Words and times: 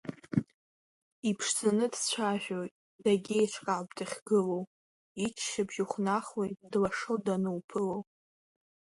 Иԥшӡаны 1.29 1.85
дцәажәоит, 1.93 2.73
дагьеиҿкаауп 3.03 3.89
дахьгылоу, 3.97 4.63
иччаԥшь 5.25 5.79
ухнахуеит 5.85 6.57
длашо 6.71 7.15
дануԥыло! 7.25 7.97